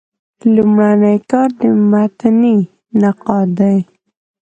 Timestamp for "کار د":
1.31-1.61